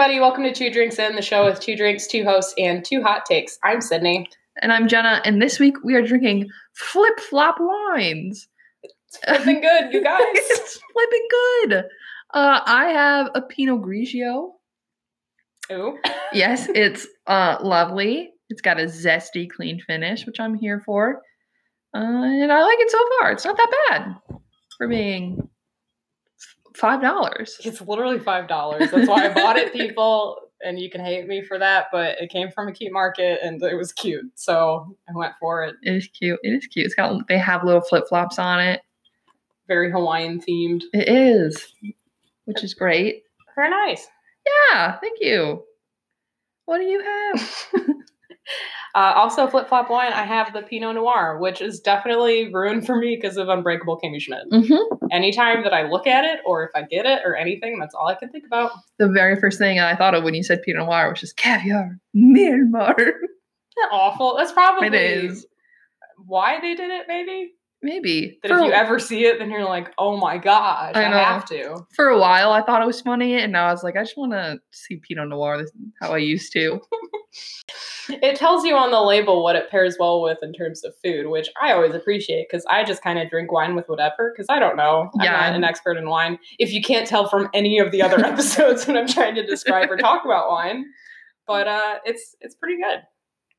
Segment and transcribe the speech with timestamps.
[0.00, 0.18] everybody.
[0.18, 3.26] Welcome to Two Drinks In, the show with two drinks, two hosts, and two hot
[3.26, 3.58] takes.
[3.62, 4.26] I'm Sydney.
[4.62, 8.48] And I'm Jenna, and this week we are drinking flip flop wines.
[8.82, 10.18] It's flipping good, you guys.
[10.22, 11.84] it's flipping good.
[12.32, 14.52] Uh, I have a Pinot Grigio.
[15.70, 15.98] Ooh.
[16.32, 18.30] Yes, it's uh, lovely.
[18.48, 21.20] It's got a zesty, clean finish, which I'm here for.
[21.94, 23.32] Uh, and I like it so far.
[23.32, 24.38] It's not that bad
[24.78, 25.49] for being
[26.74, 27.58] five dollars.
[27.64, 28.90] It's literally five dollars.
[28.90, 30.38] That's why I bought it, people.
[30.62, 33.62] And you can hate me for that, but it came from a cute market and
[33.62, 35.74] it was cute, so I went for it.
[35.82, 36.38] It is cute.
[36.42, 36.84] It is cute.
[36.84, 38.82] It's got they have little flip flops on it.
[39.68, 40.82] Very Hawaiian themed.
[40.92, 41.72] It is,
[42.44, 43.22] which is great.
[43.54, 44.06] Very nice.
[44.72, 45.62] Yeah, thank you.
[46.66, 47.66] What do you have?
[48.94, 50.12] Uh, also, flip flop wine.
[50.12, 54.20] I have the Pinot Noir, which is definitely ruined for me because of Unbreakable Kimmy
[54.20, 54.50] Schmidt.
[54.50, 55.06] mm-hmm.
[55.12, 58.08] Anytime that I look at it, or if I get it, or anything, that's all
[58.08, 58.72] I can think about.
[58.98, 61.98] The very first thing I thought of when you said Pinot Noir was just caviar,
[62.16, 62.98] Myanmar.
[62.98, 64.36] Isn't awful.
[64.36, 65.46] That's probably It is.
[66.26, 67.06] why they did it.
[67.08, 71.04] Maybe Maybe that if you ever see it, then you're like, oh my gosh, I,
[71.04, 71.86] I have to.
[71.96, 74.18] for a while I thought it was funny, and now I was like, I just
[74.18, 75.70] want to see Pinot Noir this,
[76.00, 76.80] how I used to.
[78.08, 81.28] It tells you on the label what it pairs well with in terms of food,
[81.28, 84.58] which I always appreciate because I just kind of drink wine with whatever because I
[84.58, 85.08] don't know.
[85.20, 85.32] I'm Yeah.
[85.32, 86.38] not an expert in wine.
[86.58, 89.90] If you can't tell from any of the other episodes when I'm trying to describe
[89.92, 90.86] or talk about wine,
[91.46, 93.02] but uh, it's it's pretty good.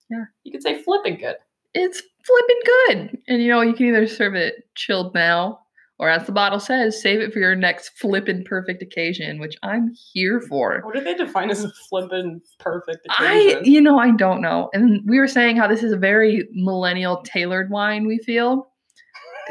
[0.09, 0.25] Yeah.
[0.44, 1.38] you could say flipping good.
[1.73, 5.59] It's flipping good, and you know you can either serve it chilled now,
[6.02, 9.94] or as the bottle says, save it for your next flippin' perfect occasion, which I'm
[10.11, 10.81] here for.
[10.83, 14.69] What do they define as a flipping perfect I, you know, I don't know.
[14.73, 18.08] And we were saying how this is a very millennial tailored wine.
[18.08, 18.72] We feel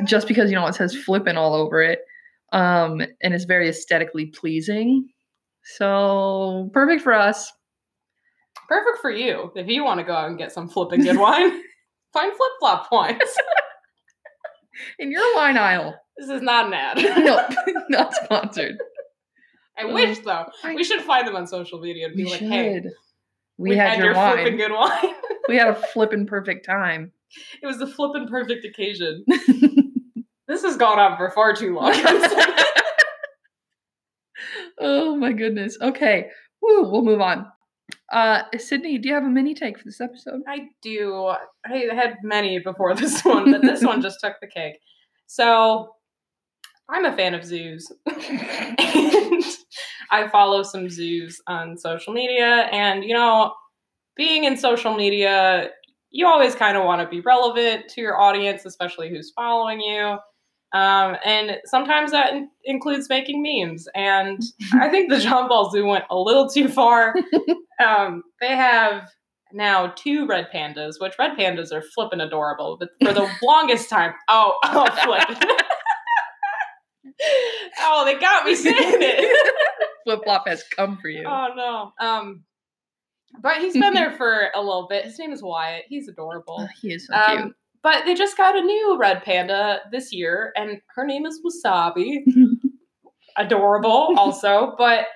[0.05, 2.01] just because you know it says flippin' all over it,
[2.53, 5.09] um, and it's very aesthetically pleasing.
[5.77, 7.53] So perfect for us.
[8.69, 11.63] Perfect for you if you want to go out and get some flipping good wine.
[12.13, 13.19] Find flip flop wines.
[14.99, 15.95] in your wine aisle.
[16.17, 16.97] this is not an ad.
[17.25, 17.47] No,
[17.89, 18.77] not sponsored.
[19.79, 20.47] I wish um, though.
[20.65, 22.49] I- We should find them on social media and be like, should.
[22.51, 22.83] hey,
[23.59, 24.57] we, had, your, flipping wine.
[24.57, 25.15] good wine.
[25.49, 27.13] We had a flipping perfect time.
[27.63, 29.25] it was the flipping perfect occasion.
[30.49, 31.93] This has gone on for far too long.
[34.81, 35.79] oh my goodness.
[35.81, 36.27] Okay.
[36.63, 37.47] Woo, we'll move on.
[38.11, 40.43] Uh Sydney, do you have a mini take for this episode?
[40.49, 41.33] I do.
[41.65, 44.79] I had many before this one, but this one just took the cake.
[45.27, 45.95] So
[46.89, 47.91] I'm a fan of zoos.
[48.07, 48.77] and
[50.11, 52.69] I follow some zoos on social media.
[52.73, 53.53] And, you know,
[54.17, 55.71] being in social media,
[56.11, 60.19] you always kind of want to be relevant to your audience, especially who's following you.
[60.73, 63.89] Um, and sometimes that in- includes making memes.
[63.95, 64.41] And
[64.75, 67.15] I think the John Ball Zoo went a little too far.
[67.85, 69.09] um, they have
[69.53, 72.77] now two red pandas, which red pandas are flippin' adorable.
[72.79, 75.51] But for the longest time, oh, oh, flip.
[77.81, 79.53] oh, they got me saying it.
[80.05, 81.25] Flip flop has come for you.
[81.27, 81.93] oh no.
[82.01, 82.45] Um,
[83.43, 85.05] but he's been there for a little bit.
[85.05, 85.85] His name is Wyatt.
[85.89, 86.57] He's adorable.
[86.61, 90.53] Oh, he is so Um, but they just got a new red panda this year,
[90.57, 92.23] and her name is Wasabi.
[93.37, 94.75] Adorable, also.
[94.77, 95.07] But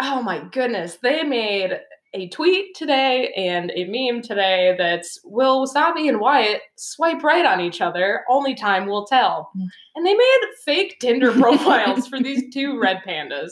[0.00, 1.80] oh my goodness, they made
[2.14, 7.60] a tweet today and a meme today that's Will Wasabi and Wyatt swipe right on
[7.60, 8.22] each other?
[8.28, 9.50] Only time will tell.
[9.56, 9.66] Mm.
[9.96, 13.50] And they made fake Tinder profiles for these two red pandas.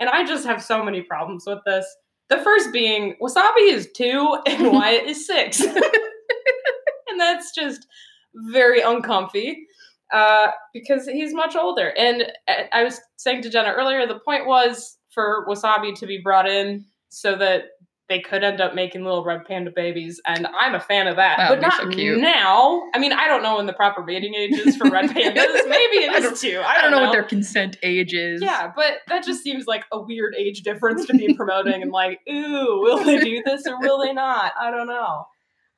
[0.00, 1.86] And I just have so many problems with this.
[2.28, 5.62] The first being Wasabi is two and Wyatt is six.
[7.22, 7.86] That's just
[8.34, 9.66] very uncomfy
[10.12, 11.92] uh, because he's much older.
[11.96, 12.24] And
[12.72, 16.84] I was saying to Jenna earlier, the point was for Wasabi to be brought in
[17.08, 17.64] so that
[18.08, 21.38] they could end up making little red panda babies, and I'm a fan of that.
[21.38, 21.88] That but not so
[22.20, 22.82] now.
[22.94, 25.68] I mean, I don't know when the proper mating age is for red pandas.
[25.68, 28.42] Maybe I it don't- I don't know what their consent age is.
[28.42, 32.20] Yeah, but that just seems like a weird age difference to be promoting and like,
[32.30, 34.52] ooh, will they do this or will they not?
[34.60, 35.24] I don't know.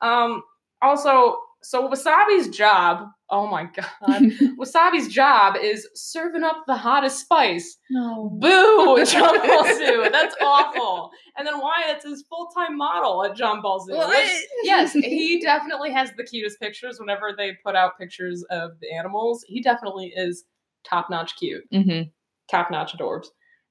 [0.01, 0.41] Um
[0.85, 3.85] also, so Wasabi's job, oh my god.
[4.59, 7.77] Wasabi's job is serving up the hottest spice.
[7.89, 8.29] no.
[8.39, 10.07] Boo, John Ball Zoo.
[10.11, 11.09] That's awful.
[11.37, 13.97] And then Wyatt's his full-time model at John Ball Zoo.
[13.97, 18.91] Which- yes, he definitely has the cutest pictures whenever they put out pictures of the
[18.93, 19.43] animals.
[19.47, 20.45] He definitely is
[20.87, 22.09] top-notch cute Mm-hmm.
[22.49, 23.27] top notch adorbs.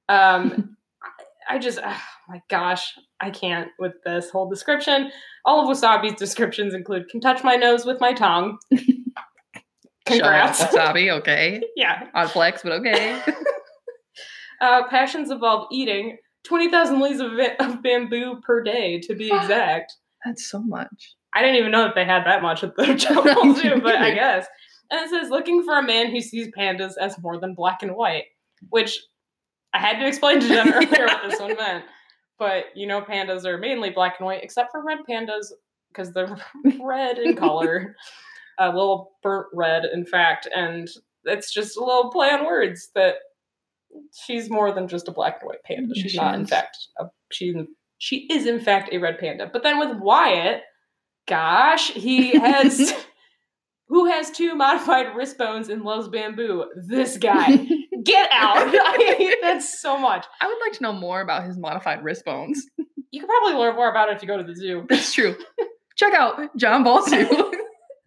[0.09, 0.75] Um,
[1.49, 5.11] I I just, oh my gosh, I can't with this whole description.
[5.45, 8.57] All of Wasabi's descriptions include can touch my nose with my tongue.
[10.05, 10.63] Congrats.
[10.63, 11.61] Wasabi, okay.
[11.75, 12.07] yeah.
[12.13, 13.21] Odd flex, but okay.
[14.61, 19.93] Uh, passions involve eating, 20,000 leaves of, of bamboo per day, to be exact.
[20.23, 21.13] That's so much.
[21.33, 24.47] I didn't even know that they had that much at the zoo, but I guess.
[24.89, 27.95] And it says, looking for a man who sees pandas as more than black and
[27.95, 28.23] white,
[28.69, 28.97] which
[29.73, 31.83] I had to explain to Jen earlier what this one meant.
[32.37, 35.47] But you know, pandas are mainly black and white, except for red pandas,
[35.89, 36.37] because they're
[36.81, 37.95] red in color.
[38.57, 40.47] A little burnt red, in fact.
[40.55, 40.87] And
[41.25, 43.15] it's just a little play on words that
[44.25, 45.93] she's more than just a black and white panda.
[45.93, 46.01] Mm-hmm.
[46.01, 47.53] She's she not, in fact, a, she,
[47.97, 49.49] she is, in fact, a red panda.
[49.51, 50.61] But then with Wyatt,
[51.27, 52.93] gosh, he has.
[53.87, 56.65] Who has two modified wrist bones and loves bamboo?
[56.75, 57.55] This guy.
[58.03, 58.57] Get out!
[58.67, 60.25] I hate that so much.
[60.41, 62.65] I would like to know more about his modified wrist bones.
[63.11, 64.85] You can probably learn more about it if you go to the zoo.
[64.89, 65.35] That's true.
[65.95, 67.51] Check out John Ball Zoo.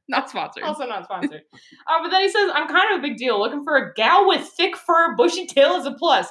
[0.09, 0.65] Not sponsored.
[0.65, 1.43] Also not sponsored.
[1.53, 3.39] Uh, but then he says, I'm kind of a big deal.
[3.39, 6.29] Looking for a gal with thick fur, bushy tail is a plus.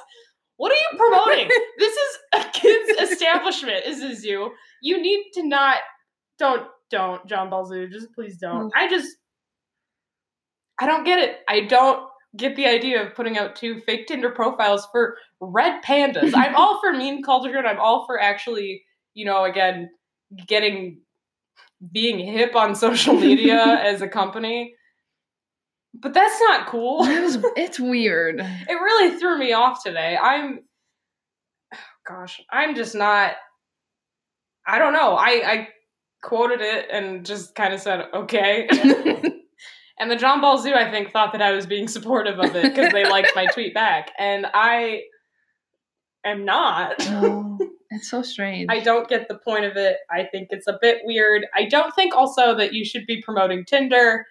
[0.56, 1.48] What are you promoting?
[1.78, 4.50] this is a kid's establishment, is a zoo.
[4.82, 5.78] You need to not
[6.38, 7.88] don't don't John Ball Zoo.
[7.88, 8.66] Just please don't.
[8.66, 8.70] Mm.
[8.74, 9.16] I just
[10.78, 11.38] I don't get it.
[11.48, 16.32] I don't get the idea of putting out two fake Tinder profiles for red pandas.
[16.34, 18.82] I'm all for meme culture and I'm all for actually,
[19.14, 19.90] you know, again,
[20.46, 21.00] getting
[21.92, 24.74] being hip on social media as a company.
[25.94, 27.04] But that's not cool.
[27.04, 28.40] It was, it's weird.
[28.68, 30.16] It really threw me off today.
[30.20, 30.60] I'm
[32.06, 33.32] gosh, I'm just not
[34.66, 35.14] I don't know.
[35.14, 35.68] I I
[36.22, 38.68] quoted it and just kind of said, "Okay."
[40.00, 42.74] And the John Ball Zoo I think thought that I was being supportive of it
[42.74, 45.02] because they liked my tweet back, and I
[46.24, 46.96] am not.
[47.00, 47.58] Oh,
[47.90, 48.66] it's so strange.
[48.70, 49.98] I don't get the point of it.
[50.10, 51.46] I think it's a bit weird.
[51.54, 54.26] I don't think also that you should be promoting Tinder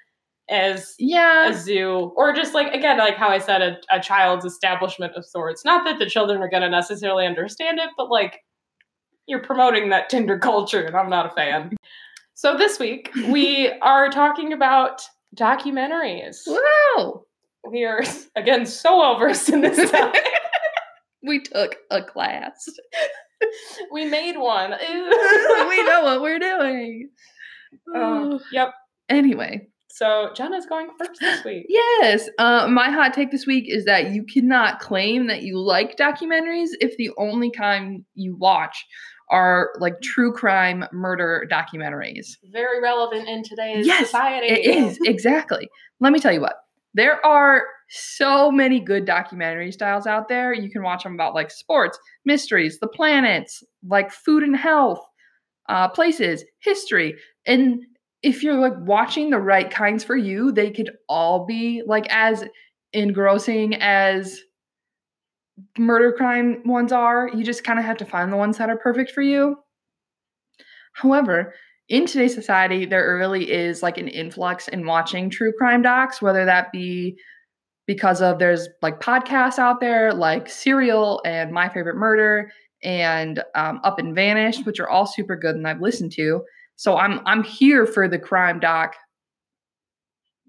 [0.50, 1.50] as yeah.
[1.50, 5.26] a zoo or just like again like how i said a, a child's establishment of
[5.26, 8.40] sorts not that the children are going to necessarily understand it but like
[9.28, 11.76] you're promoting that tinder culture and i'm not a fan
[12.34, 15.02] so this week we are talking about
[15.36, 17.24] documentaries Wow.
[17.70, 18.04] we are
[18.36, 20.24] again so well versed in this topic
[21.24, 22.70] We took a class.
[23.92, 27.10] we made one we know what we're doing.
[27.94, 28.70] Uh, yep
[29.10, 32.30] Anyway, so jenna's going first this week yes.
[32.38, 36.70] Uh, my hot take this week is that you cannot claim that you like documentaries
[36.80, 38.86] if the only kind you watch
[39.30, 42.38] are like true crime murder documentaries.
[42.52, 45.68] very relevant in today's Yes, society It is, exactly.
[46.00, 46.56] Let me tell you what.
[46.94, 50.54] There are so many good documentary styles out there.
[50.54, 55.00] You can watch them about like sports, mysteries, the planets, like food and health,
[55.70, 57.16] uh, places, history.
[57.46, 57.82] And
[58.24, 62.44] if you're like watching the right kinds for you, they could all be like as
[62.94, 64.40] engrossing as
[65.78, 67.30] murder crime ones are.
[67.34, 69.58] You just kind of have to find the ones that are perfect for you.
[70.94, 71.54] However,
[71.90, 76.46] in today's society, there really is like an influx in watching true crime docs, whether
[76.46, 77.18] that be
[77.86, 82.52] because of there's like podcasts out there like Serial and My Favorite Murder
[82.84, 86.42] and um, Up and Vanished, which are all super good and I've listened to.
[86.76, 88.96] So I'm I'm here for the crime doc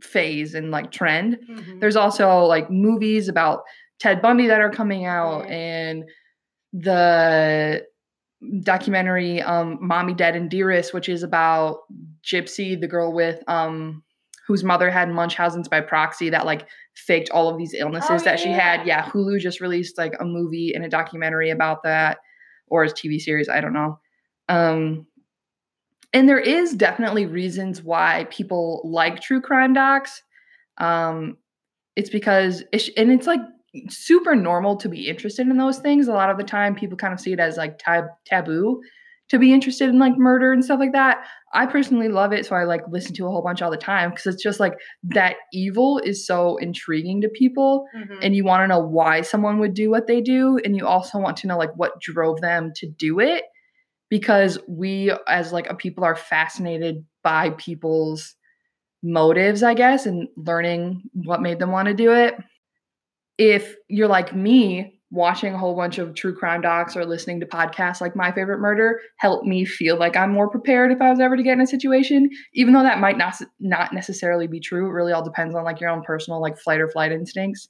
[0.02, 1.38] phase and like trend.
[1.48, 1.80] Mhm.
[1.80, 3.62] There's also like movies about
[4.00, 5.50] Ted Bundy that are coming out Mhm.
[5.50, 6.04] and
[6.72, 7.86] the
[8.62, 11.80] documentary um Mommy Dead and Dearest which is about
[12.24, 14.02] Gypsy the girl with um
[14.46, 18.38] whose mother had Munchausen's by proxy that like faked all of these illnesses Oh, that
[18.38, 19.04] she had yeah.
[19.04, 22.18] yeah Hulu just released like a movie and a documentary about that
[22.68, 23.98] or a TV series I don't know
[24.48, 25.06] um
[26.12, 30.22] and there is definitely reasons why people like true crime docs
[30.78, 31.36] um
[31.96, 33.40] it's because it's, and it's like
[33.88, 36.08] super normal to be interested in those things.
[36.08, 38.80] A lot of the time people kind of see it as like tab- taboo
[39.28, 41.18] to be interested in like murder and stuff like that.
[41.52, 44.10] I personally love it so i like listen to a whole bunch all the time
[44.10, 48.18] because it's just like that evil is so intriguing to people Mhm.
[48.20, 51.18] and you want to know why someone would do what they do and you also
[51.18, 53.44] want to know like what drove them to do it
[54.10, 58.34] because we as like a people are fascinated by people's
[59.02, 62.34] motives i guess and learning what made them want to do it
[63.38, 67.46] if you're like me watching a whole bunch of true crime docs or listening to
[67.46, 71.18] podcasts like my favorite murder help me feel like i'm more prepared if i was
[71.18, 74.86] ever to get in a situation even though that might not not necessarily be true.
[74.86, 77.68] It really all depends on like your own personal like flight or flight instincts.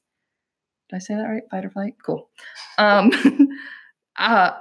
[0.90, 1.42] Did i say that right?
[1.50, 1.94] Fight or flight?
[2.04, 2.28] Cool.
[2.78, 3.12] Um
[4.18, 4.52] uh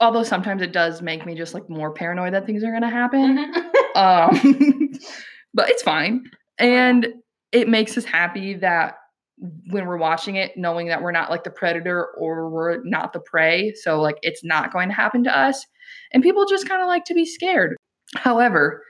[0.00, 2.88] although sometimes it does make me just like more paranoid that things are going to
[2.88, 3.52] happen.
[3.94, 3.96] Mhm.
[3.96, 4.92] um
[5.54, 6.24] but it's fine.
[6.58, 7.08] And
[7.52, 8.96] it makes us happy that
[9.70, 13.20] when we're watching it, knowing that we're not like the predator or we're not the
[13.20, 13.72] prey.
[13.74, 15.64] So, like, it's not going to happen to us.
[16.12, 17.76] And people just kind of like to be scared.
[18.16, 18.82] However,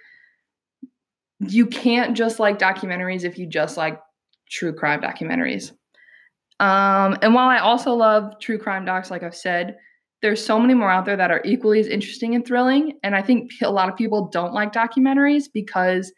[1.41, 4.01] you can't just like documentaries if you just like
[4.51, 5.73] true crime documentaries.
[6.59, 9.77] Um, and while I also love true crime docs, like I've said,
[10.21, 12.99] there's so many more out there that are equally as interesting and thrilling.
[13.03, 16.13] And I think a lot of people don't like documentaries because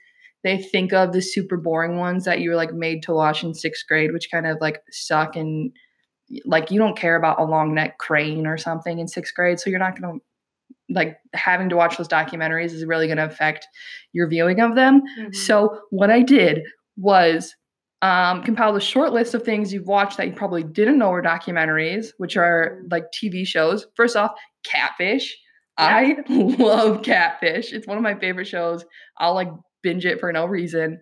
[0.45, 3.55] they think of the super boring ones that you were like made to watch in
[3.55, 5.73] sixth grade, which kind of like suck and
[6.45, 9.61] like you don't care about a long neck crane or something in sixth grade.
[9.61, 10.25] So you're not going to
[10.93, 13.67] like having to watch those documentaries is really going to affect
[14.13, 15.03] your viewing of them.
[15.19, 15.35] Mhm.
[15.35, 16.63] So what I did
[16.97, 17.55] was
[18.03, 21.23] um, compiled a short list of things you've watched that you probably didn't know were
[21.23, 23.87] documentaries, which are like TV shows.
[23.95, 24.33] First off,
[24.65, 25.39] Catfish.
[25.79, 27.73] I love Catfish.
[27.73, 28.85] It's one of my favorite shows.
[29.19, 29.49] I'll like
[29.83, 31.01] binge it for no reason.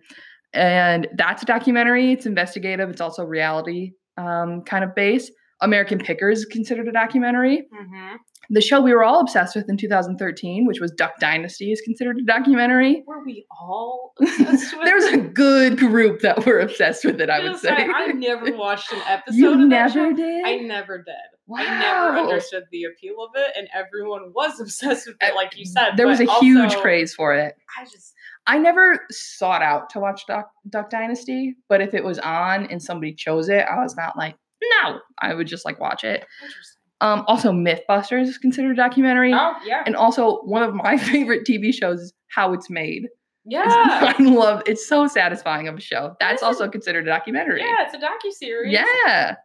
[0.53, 2.11] And that's a documentary.
[2.11, 2.89] It's investigative.
[2.89, 5.31] It's also reality um, kind of base.
[5.61, 7.67] American Pickers is considered a documentary.
[7.73, 8.17] Mhm.
[8.49, 12.17] The show we were all obsessed with in 2013, which was Duck Dynasty, is considered
[12.17, 13.03] a documentary.
[13.07, 17.39] Were we all obsessed with There's a good group that were obsessed with it, I
[17.43, 17.69] would say.
[17.71, 20.13] I never watched an episode you of that never show.
[20.13, 20.45] did?
[20.45, 21.15] I never did.
[21.55, 25.57] I never understood the appeal of it, and everyone was obsessed with it, Uh, like
[25.57, 25.91] you said.
[25.97, 27.55] there was a but huge also, craze for it.
[27.79, 28.13] I just
[28.47, 32.81] I never sought out to watch Duck, Duck Dynasty, but if it was on and
[32.81, 34.35] somebody chose it, I was not like,
[34.83, 34.99] no.
[35.19, 36.25] I would just like watch it.
[36.41, 36.80] interesting.
[37.01, 39.33] Um, also, Mythbusters is considered a documentary.
[39.33, 43.07] Oh yeah, And also, one of my favorite TV shows is How It's Made.
[43.45, 43.63] yeah,
[44.17, 46.15] I love it's so satisfying of a show.
[46.19, 47.61] That's also considered a documentary.
[47.61, 47.75] yeah.
[47.85, 48.71] It's a docu series.
[48.73, 49.35] Yeah.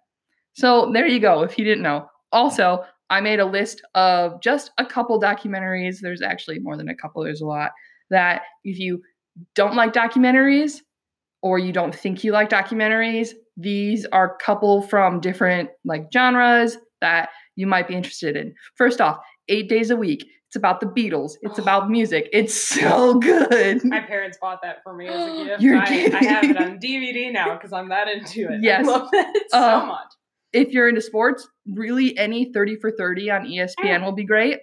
[0.54, 2.06] So there you go, if you didn't know.
[2.32, 6.00] Also, I made a list of just a couple documentaries.
[6.00, 7.72] There's actually more than a couple, there's a lot.
[8.10, 9.02] That if you
[9.54, 10.80] don't like documentaries
[11.42, 16.76] or you don't think you like documentaries, these are a couple from different like genres
[17.00, 18.54] that you might be interested in.
[18.76, 20.26] First off, eight days a week.
[20.48, 21.32] It's about the Beatles.
[21.42, 22.28] It's about music.
[22.32, 23.84] It's so good.
[23.84, 25.62] My parents bought that for me as a gift.
[25.62, 28.60] You're I, I have it on DVD now because I'm that into it.
[28.62, 28.86] Yes.
[28.86, 30.06] I love it Uh, so much.
[30.52, 34.60] if you're into sports, really any 30 for 30 on ESPN will be great.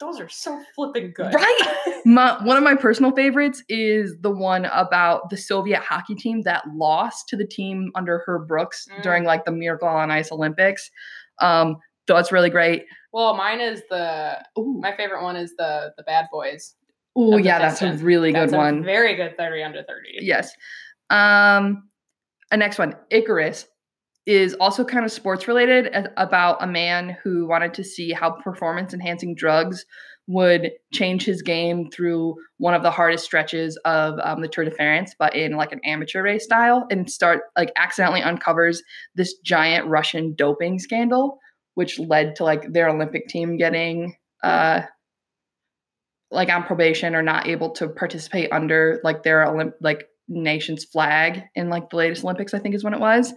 [0.00, 1.32] Those are so flipping good.
[1.34, 1.76] Right?
[2.06, 6.62] My, one of my personal favorites is the one about the Soviet hockey team that
[6.74, 9.02] lost to the team under Herb Brooks Mm.
[9.02, 10.90] during like the Miracle on Ice Olympics.
[11.42, 11.76] Um,
[12.10, 12.86] so it's really great.
[13.12, 16.74] Well, mine is the Ooh, my favorite one is the the Bad Boys.
[17.14, 18.82] Oh yeah, that's a really good That's one.
[18.82, 20.18] very good thirty under thirty.
[20.18, 20.52] Yes.
[21.08, 21.88] Um,
[22.50, 23.68] a next one, Icarus,
[24.26, 28.92] is also kind of sports related about a man who wanted to see how performance
[28.92, 29.84] enhancing drugs
[30.26, 34.70] would change his game through one of the hardest stretches of um, the Tour de
[34.72, 38.82] France, but in like an amateur race style, and start like accidentally uncovers
[39.14, 41.38] this giant Russian doping scandal,
[41.74, 44.82] which led to like their Olympic team getting uh
[46.30, 51.42] like on probation or not able to participate under like their Olymp- like nation's flag
[51.56, 53.34] in like the latest Olympics, I think is when it was,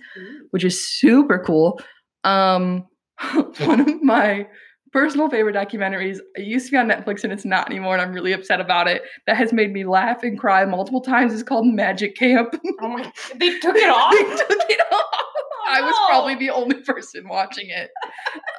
[0.51, 1.79] which is super cool.
[2.23, 2.85] Um,
[3.59, 4.47] one of my
[4.91, 6.19] personal favorite documentaries.
[6.35, 8.87] It used to be on Netflix and it's not anymore, and I'm really upset about
[8.87, 9.01] it.
[9.25, 11.33] That has made me laugh and cry multiple times.
[11.33, 12.55] Is called Magic Camp.
[12.81, 13.11] Oh my!
[13.35, 14.13] They took it off.
[14.13, 15.25] they took it off.
[15.67, 17.89] I was probably the only person watching it.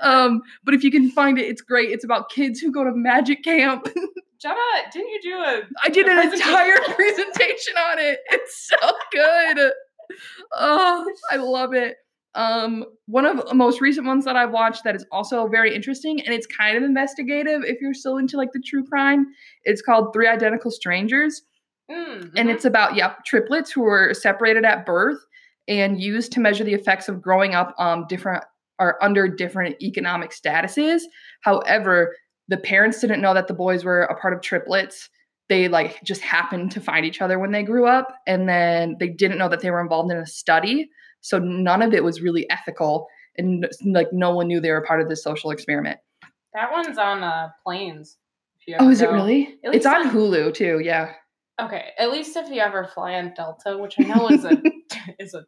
[0.02, 1.90] Um, but if you can find it, it's great.
[1.90, 3.86] It's about kids who go to magic camp.
[4.40, 4.56] Jenna,
[4.92, 5.62] didn't you do a?
[5.82, 6.48] I did A an presentation?
[6.50, 8.18] entire presentation on it.
[8.30, 9.72] It's so good.
[10.54, 11.96] Oh, I love it.
[12.34, 16.20] Um, one of the most recent ones that I've watched that is also very interesting
[16.20, 19.26] and it's kind of investigative if you're still into like the true crime.
[19.62, 21.42] It's called Three Identical Strangers
[21.90, 22.54] Mm, and mhm.
[22.54, 25.18] it's about yeah triplets who were separated at birth
[25.68, 28.44] and used to measure the effects of growing up um different
[28.78, 31.02] or under different economic statuses.
[31.42, 32.14] However
[32.48, 35.08] the parents didn't know that the boys were a part of triplets.
[35.48, 39.08] They like just happened to find each other when they grew up and then they
[39.08, 40.90] didn't know that they were involved in a study.
[41.20, 43.06] So none of it was really ethical
[43.36, 45.98] and like no one knew they were part of this social experiment.
[46.52, 48.16] That one's on uh, planes.
[48.78, 49.58] oh is it really?
[49.62, 51.12] It's on on- hulu too yeah
[51.60, 54.60] Okay, at least if you ever fly on Delta, which I know is a
[55.18, 55.44] is a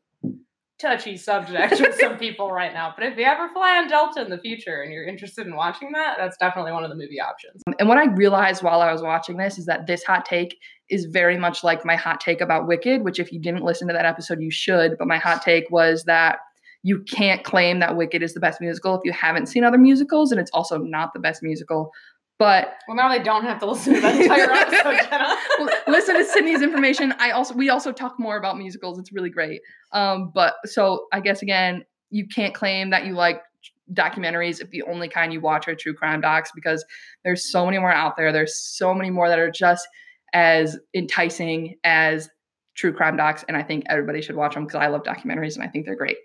[0.79, 4.31] touchy subject with some people right now, but if you ever fly on Delta in
[4.31, 7.63] the future and you're interested in watching that, that's definitely one of the movie options.
[7.67, 10.57] Um, and what I realized while I was watching this is that this hot take
[10.89, 13.95] is very much like my hot take about Wicked, which if you didn't listen to
[13.95, 14.97] that episode, you should.
[14.99, 16.39] But my hot take was that
[16.83, 20.31] you can't claim that Wicked is the best musical if you haven't seen other musicals,
[20.31, 21.91] and it's also not the best musical.
[22.39, 25.37] But Well, now they don't have to listen to that entire episode, Jenna.
[25.89, 27.15] listen to Sydney's information.
[27.19, 28.99] I also we also talk more about musicals.
[28.99, 29.63] It's really great.
[29.93, 33.41] Um, but so I guess again, you can't claim that you like
[33.95, 36.85] documentaries if the only kind you watch are true crime docs because
[37.25, 38.33] there's so many more out there.
[38.33, 39.87] There's so many more that are just
[40.33, 42.29] as enticing as
[42.75, 45.65] true crime docs, and I think everybody should watch them because I love documentaries and
[45.65, 46.19] I think they're great.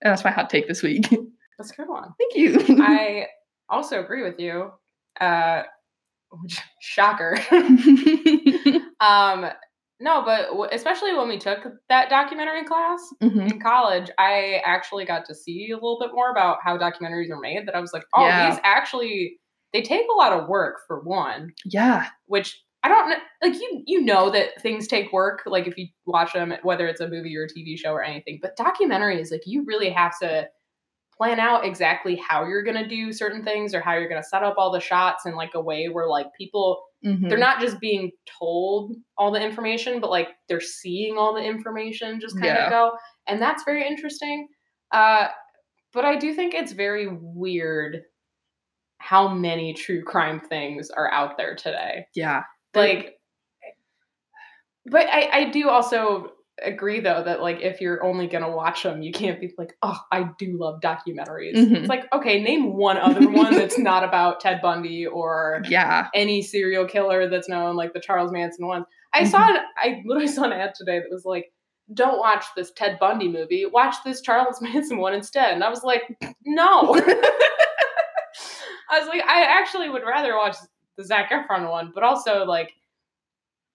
[0.00, 1.08] And that's my hot take this week.
[1.56, 2.12] That's a good one.
[2.18, 2.82] Thank you.
[2.82, 3.28] I
[3.68, 4.72] also agree with you.
[5.20, 5.62] Uh,
[6.42, 7.38] which, shocker.
[9.00, 9.46] um,
[10.00, 13.52] no, but w- especially when we took that documentary class Mhm.
[13.52, 17.40] in college, I actually got to see a little bit more about how documentaries are
[17.40, 17.66] made.
[17.66, 18.50] That I was like, oh, Yeah.
[18.50, 19.38] these actually
[19.72, 22.06] they take a lot of work for one, Yeah.
[22.26, 23.16] which I don't know.
[23.42, 25.42] Like you, you know that things take work.
[25.46, 28.38] Like if you watch them, whether it's a movie or a TV show or anything.
[28.42, 30.48] But documentaries, like you really have to
[31.16, 34.54] plan out exactly how you're gonna do certain things or how you're gonna set up
[34.58, 37.28] all the shots in like a way where like people Mhm.
[37.28, 42.18] they're not just being told all the information, but like they're seeing all the information
[42.20, 42.64] just kind Yeah.
[42.64, 42.92] of go.
[43.26, 44.48] And that's very interesting.
[44.90, 45.28] Uh,
[45.92, 48.02] but I do think it's very weird
[48.98, 52.06] how many true crime things are out there today.
[52.14, 52.42] yeah.
[52.74, 53.18] Like,
[54.86, 59.02] but I, I do also agree though that like if you're only gonna watch them,
[59.02, 61.54] you can't be like, oh, I do love documentaries.
[61.56, 61.76] Mhm.
[61.78, 66.08] It's like, okay, name one other one that's not about Ted Bundy or Yeah.
[66.14, 68.84] any serial killer that's known, like the Charles Manson one.
[69.12, 69.30] I Mm-hmm.
[69.30, 71.52] saw an, I literally saw an ad today that was like,
[71.92, 73.66] "Don't watch this Ted Bundy movie.
[73.66, 76.02] Watch this Charles Manson one instead." And I was like,
[76.44, 76.94] "No."
[78.90, 80.56] I was like, I actually would rather watch
[80.96, 82.70] the Zac Efron one, but also like,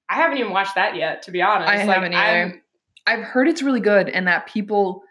[0.09, 1.69] I haven't even watched that yet, to be honest.
[1.69, 2.39] I Like, haven't either.
[2.51, 2.61] I'm-
[3.09, 5.01] I've heard it's really good and that people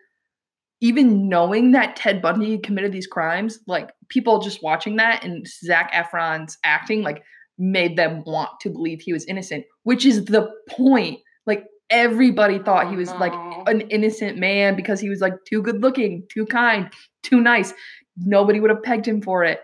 [0.80, 5.92] even knowing that Ted Bundy committed these crimes, like people just watching that and Zac
[5.92, 7.24] Efron's acting like
[7.58, 11.18] made them want to believe he was innocent, which is the point.
[11.44, 13.32] Like everybody thought he was like
[13.66, 16.92] an innocent man because he was like too good looking, too kind,
[17.24, 17.74] too nice.
[18.16, 19.60] Nobody would have pegged him for it.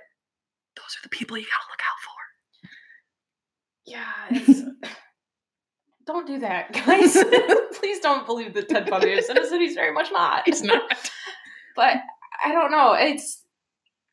[0.75, 2.71] Those are the people you gotta look out for.
[3.87, 4.95] Yeah, it's.
[6.07, 7.13] don't do that, guys.
[7.79, 9.61] Please don't believe that Ted Bundy is innocent.
[9.61, 10.45] He's very much not.
[10.49, 10.65] for.
[10.65, 10.83] not.
[11.77, 11.97] but
[12.45, 12.93] I don't know.
[12.93, 13.43] It's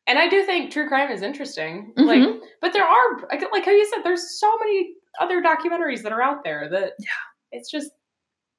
[0.06, 1.92] and I do think true crime is interesting.
[1.96, 2.08] Mm-hmm.
[2.08, 6.12] Like, but there are like like how you said, there's so many other documentaries that
[6.12, 7.06] are out there that Yeah.
[7.52, 7.90] it's just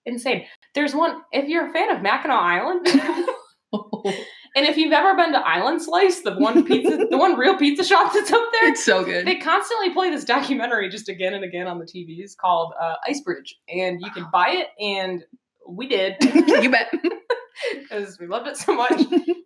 [0.05, 0.45] insane.
[0.75, 2.87] There's one if you're a fan of Mackinac Island.
[4.55, 7.83] And if you've ever been to Island Slice, the one pizza, the one real pizza
[7.83, 9.25] shop that's up there, it's so good.
[9.25, 13.19] they constantly play this documentary just again and again on the TVs called uh, Ice
[13.21, 15.23] Bridge, and you can buy it, and
[15.67, 16.93] we did you bet.
[17.81, 18.91] because we loved it so much.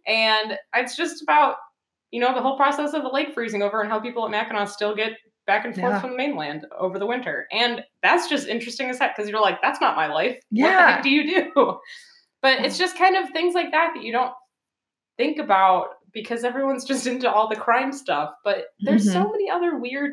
[0.05, 1.55] and it's just about
[2.11, 4.67] you know the whole process of the lake freezing over and how people at Mackinac
[4.67, 5.13] still get
[5.45, 6.01] back and forth Yeah.
[6.01, 9.61] from the mainland over the winter, and that's just interesting as heck because you're like,
[9.61, 10.33] that's not my life.
[10.49, 10.91] What the Yeah.
[10.95, 11.77] heck do you do?
[12.41, 14.33] But it's just kind of things like that that you don't
[15.17, 18.31] think about because everyone's just into all the crime stuff.
[18.43, 19.31] But there's so mm-hmm.
[19.31, 20.11] many other weird,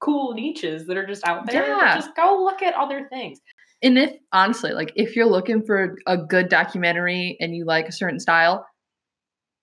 [0.00, 1.66] cool niches that are just out there.
[1.66, 1.94] Yeah.
[1.94, 3.40] Just go look at other things.
[3.82, 7.92] And if honestly, like if you're looking for a good documentary and you like a
[7.92, 8.66] certain style,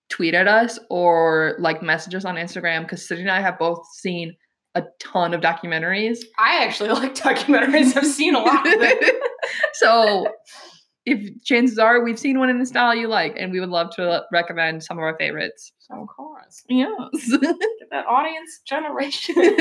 [0.09, 3.85] tweet at us or like message us on Instagram because Sydney and I have both
[3.93, 4.35] seen
[4.75, 6.19] a ton of documentaries.
[6.39, 7.95] I actually like documentaries.
[7.95, 8.97] I've seen a lot of them.
[9.73, 10.27] so
[11.07, 13.95] if chances are we've seen one in the style you like, and we would love
[13.95, 15.71] to uh, recommend some of our favorites.
[15.89, 16.63] Of course.
[16.67, 16.89] Yes.
[17.41, 17.55] Get
[17.91, 19.35] that audience generation.
[19.35, 19.55] Good.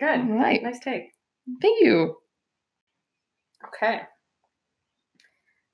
[0.00, 0.62] All right.
[0.62, 1.10] Nice take.
[1.60, 2.16] Thank you.
[3.66, 4.02] Okay.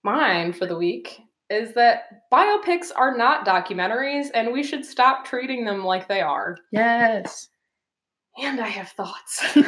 [0.03, 1.21] Mine for the week
[1.51, 6.57] is that biopics are not documentaries and we should stop treating them like they are.
[6.73, 7.49] Yes.
[8.39, 9.45] And I have thoughts.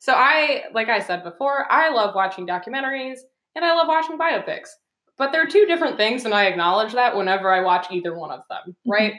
[0.00, 3.18] so I, like I said before, I love watching documentaries
[3.54, 4.70] and I love watching biopics.
[5.18, 8.40] But they're two different things, and I acknowledge that whenever I watch either one of
[8.48, 9.12] them, right?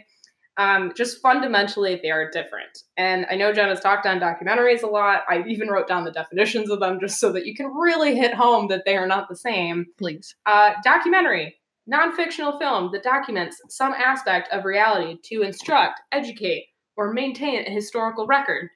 [0.57, 2.79] Um, just fundamentally, they are different.
[2.97, 5.21] And I know Jen has talked on documentaries a lot.
[5.29, 8.33] I even wrote down the definitions of them just so that you can really hit
[8.33, 9.85] home that they are not the same.
[9.99, 10.35] Please.
[10.47, 16.65] Uh, documentary, non fictional film that documents some aspect of reality to instruct, educate,
[16.97, 18.69] or maintain a historical record.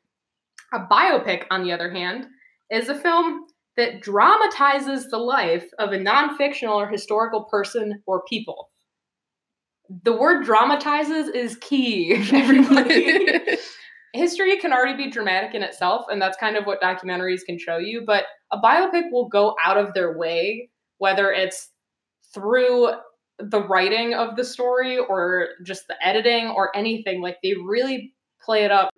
[0.73, 2.25] A biopic, on the other hand,
[2.69, 3.45] is a film
[3.77, 8.69] that dramatizes the life of a non fictional or historical person or people.
[10.03, 13.39] The word dramatizes is key, everybody.
[14.13, 17.77] History can already be dramatic in itself, and that's kind of what documentaries can show
[17.77, 18.03] you.
[18.05, 21.69] But a biopic will go out of their way, whether it's
[22.33, 22.91] through
[23.39, 27.21] the writing of the story or just the editing or anything.
[27.21, 28.89] Like they really play it up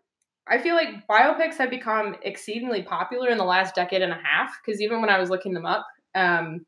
[0.49, 4.51] I feel like biopics have become exceedingly popular in the last decade and a half.
[4.63, 6.65] Because even when I was looking them up, um,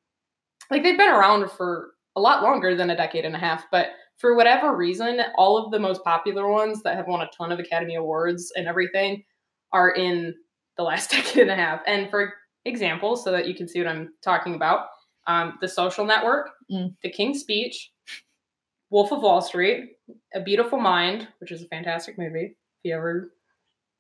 [0.70, 3.66] like they've been around for a lot longer than a decade and a half.
[3.72, 3.88] But
[4.18, 7.60] for whatever reason, all of the most popular ones that have won a ton of
[7.60, 9.24] Academy Awards and everything
[9.72, 10.34] are in
[10.78, 11.82] the last decade and a half.
[11.88, 12.34] And for
[12.66, 14.88] example, so that you can see what I'm talking about,
[15.28, 16.96] um, The Social Network, Mm.
[17.02, 17.92] The King's Speech,
[18.90, 19.92] Wolf of Wall Street,
[20.34, 22.46] A Beautiful Mind, which is a fantastic movie.
[22.46, 23.32] If you ever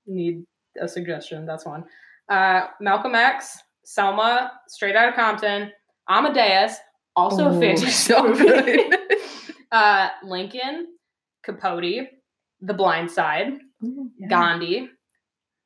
[0.05, 0.43] need
[0.81, 1.83] a suggestion, that's one.
[2.29, 5.71] Uh, Malcolm X, Selma, Straight Out of Compton,
[6.09, 6.77] Amadeus,
[7.15, 8.83] also a Oh, fantastic so movie.
[9.71, 10.87] uh, Lincoln,
[11.43, 12.07] Capote,
[12.61, 14.27] The Blind Side, Yeah.
[14.27, 14.89] Gandhi,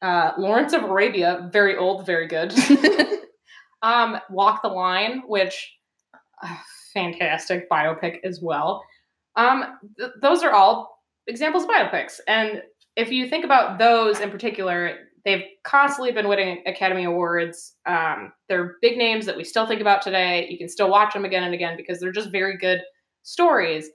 [0.02, 2.54] uh, Lawrence of Arabia, very old, very good.
[3.82, 5.74] um, Walk the Line, which
[6.42, 6.56] uh,
[6.94, 8.84] fantastic biopic as well.
[9.36, 12.62] Um, th- those are all examples of biopics, and
[12.96, 17.74] if you think about those in particular, they've constantly been winning Academy Awards.
[17.86, 20.48] Um, they're big names that we still think about today.
[20.50, 22.82] You can still watch them again and again because they're just very good
[23.24, 23.90] stories.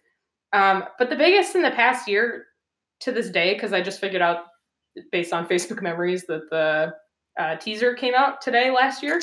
[0.53, 2.47] Um, but the biggest in the past year
[3.01, 4.45] to this day, because I just figured out
[5.13, 6.95] based on Facebook memories that the
[7.41, 9.21] uh, teaser came out today last year,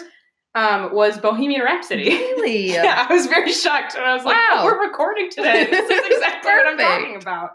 [0.53, 2.09] um, was Bohemian Rhapsody.
[2.09, 2.71] Really?
[2.73, 3.95] yeah, I was very shocked.
[3.95, 4.59] And I was like, Wow.
[4.59, 5.65] oh, we're recording today.
[5.69, 7.49] This is exactly what I'm talking about.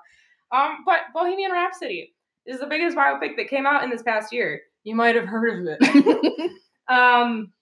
[0.53, 2.13] Um, but Bohemian Rhapsody
[2.47, 4.61] is the biggest biopic that came out in this past year.
[4.85, 6.51] You might have heard of it.
[6.89, 7.53] um,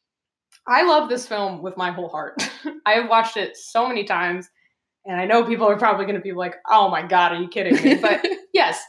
[0.67, 2.43] I love this film with my whole heart.
[2.87, 4.49] I have watched it so many times,
[5.05, 7.49] and I know people are probably going to be like, "Oh my god, are you
[7.49, 8.25] kidding me?" But
[8.55, 8.81] yes,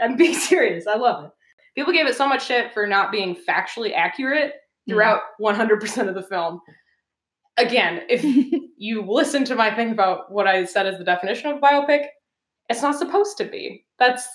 [0.00, 0.86] I'm being serious.
[0.86, 1.30] I love it.
[1.76, 4.54] People gave it so much shit for not being factually accurate
[4.88, 6.60] throughout 100% of the film.
[7.56, 8.24] Again, if
[8.76, 12.06] you listen to my thing about what I said as the definition of biopic,
[12.70, 13.84] it's not supposed to be.
[13.98, 14.26] That's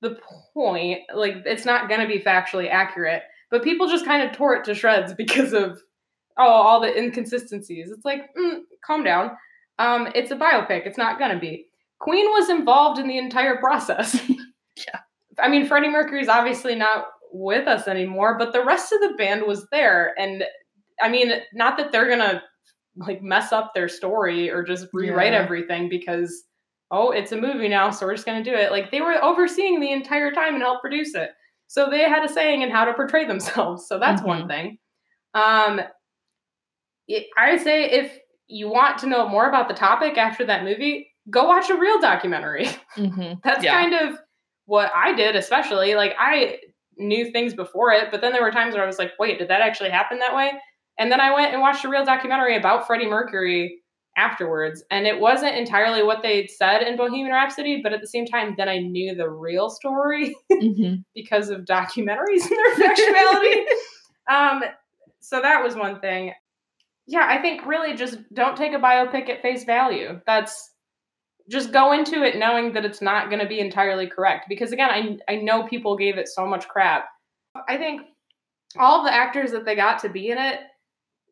[0.00, 0.18] the
[0.54, 1.00] point.
[1.14, 3.22] Like, it's not going to be factually accurate.
[3.50, 5.80] But people just kind of tore it to shreds because of
[6.38, 7.90] oh all the inconsistencies.
[7.90, 9.30] It's like, mm, calm down.
[9.78, 10.86] Um, it's a biopic.
[10.86, 11.66] It's not going to be.
[12.00, 14.20] Queen was involved in the entire process.
[14.76, 15.00] Yeah.
[15.38, 19.42] I mean, Freddie Mercury's obviously not with us anymore, but the rest of the band
[19.46, 20.14] was there.
[20.18, 20.44] And
[21.02, 22.42] I mean, not that they're gonna
[22.96, 25.40] like mess up their story or just rewrite Yeah.
[25.40, 26.44] everything because
[26.90, 28.70] oh, it's a movie now, so we're just gonna do it.
[28.72, 31.30] Like they were overseeing the entire time and helped produce it.
[31.68, 33.86] So they had a saying in how to portray themselves.
[33.88, 34.48] So that's one Mhm.
[34.48, 34.78] thing.
[35.34, 35.80] Um
[37.08, 40.64] it, I would say if you want to know more about the topic after that
[40.64, 42.66] movie, go watch a real documentary.
[42.96, 43.72] hmm That's Yeah.
[43.80, 44.18] kind of
[44.66, 45.94] what I did, especially.
[45.94, 46.58] Like I
[46.96, 49.48] knew things before it, but then there were times where I was like, wait, did
[49.48, 50.52] that actually happen that way?
[50.98, 53.79] And then I went and watched a real documentary about Freddie Mercury
[54.16, 54.82] afterwards.
[54.90, 58.54] And it wasn't entirely what they said in Bohemian Rhapsody, but at the same time,
[58.56, 63.64] then I knew the real story hmm because of documentaries and their factuality.
[64.30, 64.62] um,
[65.20, 66.32] so that was one thing.
[67.06, 70.20] Yeah, I think really just don't take a biopic at face value.
[70.26, 70.70] That's
[71.48, 74.46] just go into it knowing that it's not going to be entirely correct.
[74.48, 77.06] Because again, I I know people gave it so much crap.
[77.68, 78.02] I think
[78.78, 80.60] all the actors that they got to be in it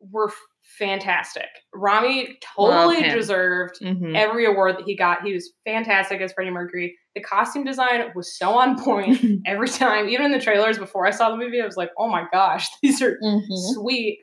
[0.01, 0.31] were
[0.77, 1.47] fantastic.
[1.73, 5.23] Rami totally deserved hmm every award that he got.
[5.23, 6.97] He was fantastic as Freddie Mercury.
[7.15, 10.09] The costume design was so on point every time.
[10.09, 12.67] Even in the trailers before I saw the movie, I was like, oh my gosh,
[12.81, 13.39] these are hmm
[13.73, 14.19] sweet.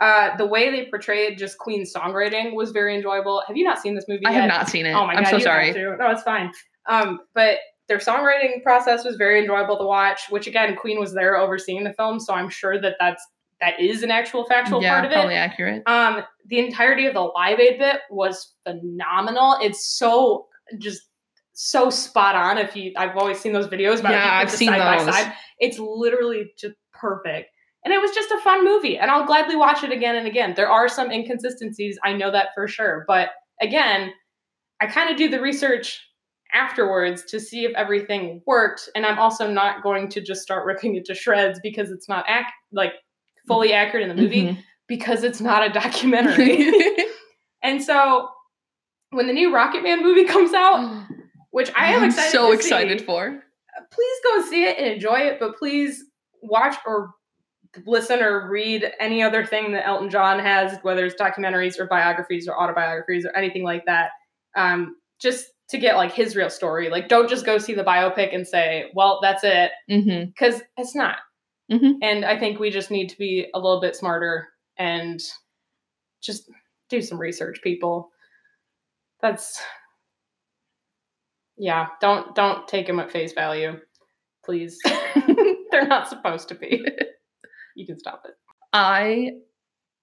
[0.00, 3.42] Uh, the way they portrayed just Queen's songwriting was very enjoyable.
[3.48, 4.40] Have you not seen this movie I yet?
[4.42, 4.92] have not seen it.
[4.92, 5.72] Oh my I'm god, so sorry.
[5.72, 6.52] No, it's fine.
[6.88, 7.58] Um, but
[7.88, 10.22] their songwriting process was very enjoyable to watch.
[10.30, 13.24] Which again, Queen was there overseeing the film, so I'm sure that that's
[13.60, 15.14] that is an actual factual yeah, part of it.
[15.14, 15.82] probably accurate.
[15.86, 19.56] Um, the entirety of the Live Aid bit was phenomenal.
[19.60, 20.46] It's so
[20.78, 21.02] just
[21.54, 22.56] so spot on.
[22.58, 24.98] If you, I've always seen those videos, but Yeah, if you put I've seen side
[25.00, 25.06] those.
[25.06, 25.32] by side.
[25.58, 27.50] It's literally just perfect,
[27.84, 28.96] and it was just a fun movie.
[28.98, 30.54] And I'll gladly watch it again and again.
[30.56, 34.12] There are some inconsistencies, I know that for sure, but again,
[34.80, 36.00] I kind of do the research
[36.54, 40.94] afterwards to see if everything worked, and I'm also not going to just start ripping
[40.94, 42.92] it to shreds because it's not ac- like
[43.48, 44.58] fully accurate in the movie Mhm.
[44.86, 46.70] because it's not a documentary.
[47.62, 48.28] and so
[49.10, 51.06] when the new Rocket Man movie comes out,
[51.50, 53.42] which I am I'm excited so excited see, for.
[53.90, 56.04] please go see it and enjoy it, but please
[56.42, 57.10] watch or
[57.86, 62.46] listen or read any other thing that Elton John has, whether it's documentaries or biographies
[62.48, 64.10] or autobiographies or anything like that.
[64.56, 66.88] Um, just to get like his real story.
[66.88, 69.70] Like don't just go see the biopic and say, well, that's it.
[69.86, 71.16] Because it's not.
[71.70, 71.98] Mhm.
[72.02, 75.20] And I think we just need to be a little bit smarter and
[76.22, 76.50] just
[76.88, 78.10] do some research, people.
[79.20, 79.60] That's
[81.56, 81.88] yeah.
[82.00, 83.78] Don't don't take them at face value,
[84.44, 84.78] please.
[85.70, 86.84] They're not supposed to be.
[87.76, 88.34] You can stop it.
[88.72, 89.32] I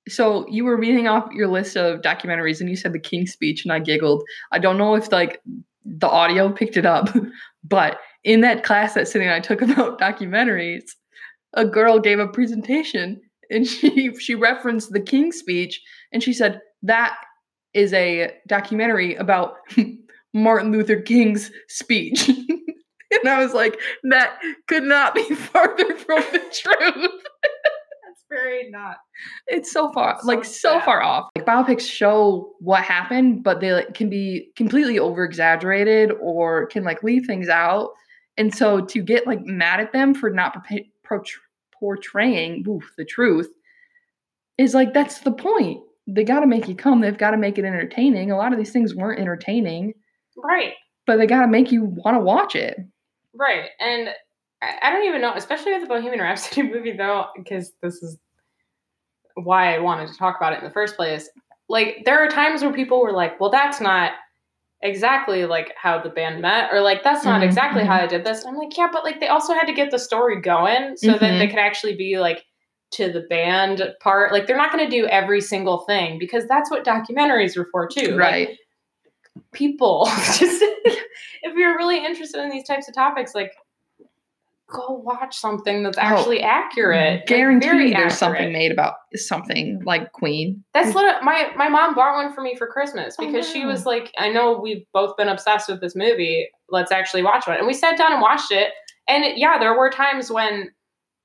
[0.07, 3.65] so you were reading off your list of documentaries and you said the King's speech
[3.65, 4.23] and I giggled.
[4.51, 5.41] I don't know if like
[5.85, 7.09] the audio picked it up,
[7.63, 10.83] but in that class that Sydney and I took about documentaries,
[11.55, 16.61] a girl gave a presentation and she she referenced the King's speech and she said
[16.83, 17.15] that
[17.73, 19.57] is a documentary about
[20.33, 22.29] Martin Luther King's speech.
[22.29, 27.23] and I was like, that could not be farther from the truth.
[28.03, 28.97] That's very not.
[29.47, 31.29] It's so far, So like so far off.
[31.35, 36.83] Like biopics show what happened, but they like, can be completely over exaggerated or can
[36.83, 37.91] like leave things out.
[38.37, 40.65] And so to get like mad at them for not
[41.03, 41.41] portray-
[41.79, 42.63] portraying
[42.97, 43.49] the truth
[44.57, 45.81] is like that's the point.
[46.07, 47.01] They got to make you come.
[47.01, 48.29] They've got to make it entertaining.
[48.31, 49.93] A lot of these things weren't entertaining,
[50.37, 50.73] Right.
[51.07, 52.77] but they got to make you want to watch it.
[53.33, 53.69] Right.
[53.79, 54.09] And
[54.61, 58.17] I I don't even know, especially with the Bohemian Rhapsody movie, though, because this is
[59.35, 61.29] why I wanted to talk about it in the first place.
[61.67, 64.11] Like, there are times where people were like, well, that's not
[64.81, 68.23] exactly like how the band met, or like, that's not Mhm, exactly how I did
[68.23, 68.43] this.
[68.43, 71.13] And I'm like, yeah, but like, they also had to get the story going so
[71.13, 71.39] that Mhm.
[71.39, 72.43] they could actually be like,
[72.91, 74.31] to the band part.
[74.31, 77.87] Like, they're not going to do every single thing because that's what documentaries are for,
[77.87, 78.11] too.
[78.11, 78.57] Like, Right.
[79.51, 80.05] people
[80.37, 80.61] just
[81.43, 83.51] if you're really interested in these types of topics like
[84.75, 88.13] go watch something that's Oh, actually accurate like, Guarantee very there's accurate.
[88.19, 90.63] something made about something like Queen.
[90.73, 93.85] that's literally my my mom bought one for me for christmas Oh, because she was
[93.85, 97.67] like i know we've both been obsessed with this movie let's actually watch one and
[97.67, 98.71] we sat down and watched it
[99.07, 100.69] and it, yeah there were times when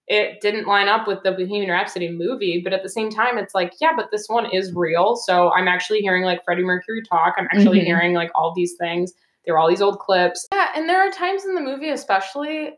[0.08, 3.54] it didn't line up with the Bohemian Rhapsody movie, but at the same time, it's
[3.54, 5.14] like, yeah, but this one is real.
[5.14, 7.34] So I'm actually hearing like Freddie Mercury talk.
[7.38, 7.84] I'm actually Mhm.
[7.84, 9.12] hearing like all these things.
[9.44, 10.48] There were all these old clips.
[10.52, 12.72] Yeah, and there are times in the movie, especially.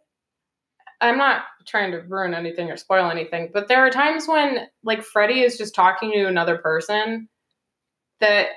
[1.02, 5.02] I'm not trying to ruin anything or spoil anything, but there are times when like
[5.02, 7.28] Freddie is just talking to another person
[8.20, 8.48] that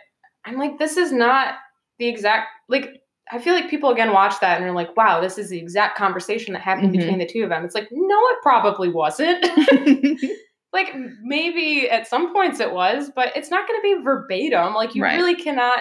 [0.46, 1.56] I'm like, this is not
[2.00, 5.40] the exact like I feel like people again watch that and are like, wow, this
[5.40, 7.00] is the exact conversation that happened Mhm.
[7.00, 7.66] between the two of them.
[7.66, 9.44] It's like, no, it probably wasn't.
[10.74, 14.74] like maybe at some points it was, but it's not going to be verbatim.
[14.76, 15.16] Like you Right.
[15.16, 15.80] really cannot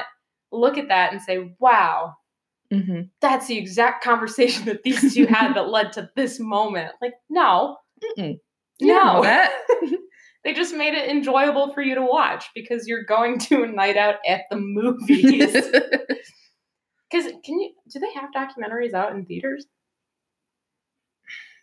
[0.52, 2.14] look at that and say, wow,
[2.82, 6.92] hmm that's the exact conversation that these two had that led to this moment.
[7.00, 7.76] Like, no.
[8.18, 8.38] Mm-mm.
[8.80, 9.22] You don't know No.
[9.22, 9.52] that.
[10.44, 13.96] They just made it enjoyable for you to watch because you're going to a night
[13.96, 15.54] out at the movies.
[17.10, 19.66] Because can you do they have documentaries out in theaters?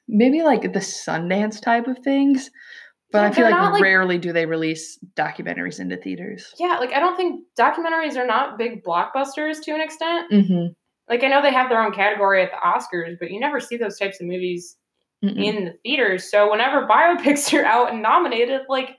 [0.07, 2.49] Maybe like the Sundance type of things,
[3.11, 6.53] but Yeah, I feel like, like- rarely do they release documentaries into theaters.
[6.57, 10.31] Yeah, like I don't think documentaries are not big blockbusters to an extent.
[10.31, 10.67] Mm-hmm.
[11.09, 13.77] Like I know they have their own category at the Oscars, but you never see
[13.77, 14.77] those types of movies
[15.21, 16.29] in the theaters.
[16.29, 18.97] So whenever biopics are out and nominated, like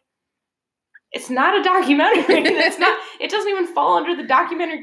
[1.12, 2.24] it's not a documentary.
[2.28, 2.98] it's not.
[3.20, 4.82] It doesn't even fall under the documentary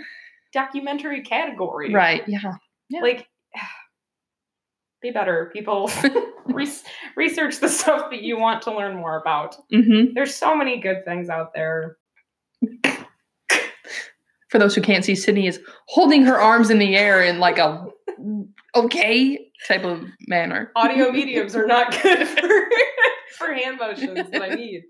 [0.54, 1.94] documentary category.
[1.94, 2.24] Right.
[2.28, 2.54] Yeah.
[2.90, 3.02] Yeah.
[3.02, 3.28] Like,
[5.02, 5.92] be better, people.
[6.46, 6.84] Res-
[7.16, 9.56] research the stuff that you want to learn more about.
[9.72, 10.14] Mm-hmm.
[10.16, 11.98] There's so many good things out there.
[14.50, 17.58] For those who can't see, Sydney is holding her arms in the air in like
[17.60, 17.86] a
[18.76, 20.72] okay type of manner.
[20.76, 22.48] Audio mediums are not good for
[23.38, 24.84] for hand motions that I need.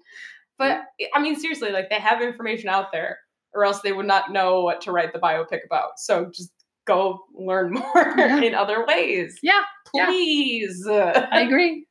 [0.58, 0.82] But
[1.14, 3.18] I mean, seriously, like they have information out there,
[3.54, 5.92] or else they would not know what to write the biopic about.
[5.98, 6.52] So just
[6.86, 8.42] go learn more Yeah.
[8.42, 9.62] in other ways, Yeah.
[9.94, 10.06] yeah.
[10.08, 10.86] please.
[10.90, 11.86] I agree.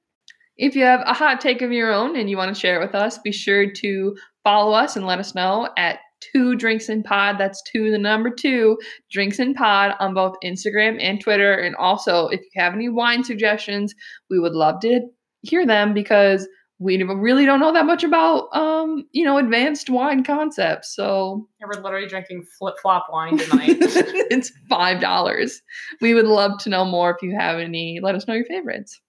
[0.57, 2.85] If you have a hot take of your own and you want to share it
[2.85, 7.03] with us, be sure to follow us and let us know at two drinks in
[7.03, 7.37] pod.
[7.39, 8.79] That's two, the number two
[9.11, 11.55] drinks in pod on both Instagram and Twitter.
[11.55, 13.95] And also, if you have any wine suggestions,
[14.31, 15.01] we would love to
[15.43, 16.49] hear them because
[16.81, 20.95] we really don't know that much about, um, you know, advanced wine concepts.
[20.95, 23.71] So And we're literally drinking flip flop wine tonight.
[23.81, 25.61] it's five dollars.
[26.01, 27.99] We would love to know more if you have any.
[28.01, 29.01] Let us know your favorites.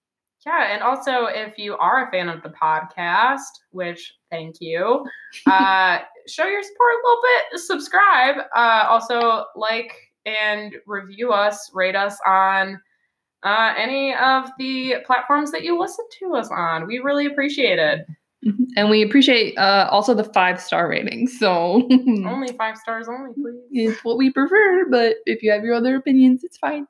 [0.49, 5.05] Yeah, and also if you are a fan of the podcast, which thank you,
[5.45, 7.59] uh, show your support a little bit.
[7.59, 8.35] Subscribe.
[8.55, 9.93] Uh, also like
[10.25, 12.81] and review us, rate us on
[13.43, 16.88] uh, any of the platforms that you listen to us on.
[16.88, 18.07] We really appreciate it.
[18.77, 21.27] And we appreciate uh, also the five star rating.
[21.27, 23.59] So Only five stars only, please.
[23.71, 26.88] it's what we prefer, but if you have your other opinions, it's fine.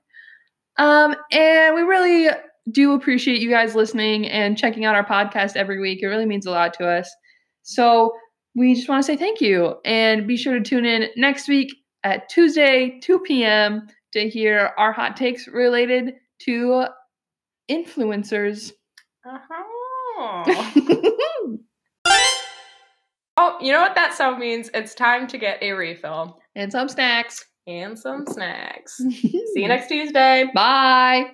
[0.78, 2.30] Um, and we really
[2.72, 6.00] do appreciate you guys listening and checking out our podcast every week.
[6.02, 7.10] It really means a lot to us.
[7.64, 8.14] So
[8.56, 11.70] we just want to say thank you and be sure to tune in next week
[12.04, 13.88] at Tuesday, 2 p.m.
[14.14, 16.86] to hear our hot takes related to
[17.70, 18.72] influencers.
[19.26, 19.64] Uh-huh.
[23.38, 24.70] oh, you know what that sound means?
[24.74, 27.46] It's time to get a refill and some snacks.
[27.68, 28.98] and some snacks.
[29.12, 30.50] See you next Tuesday.
[30.54, 31.32] Bye.